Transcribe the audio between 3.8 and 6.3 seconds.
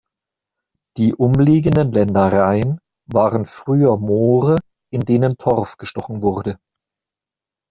Moore, in denen Torf gestochen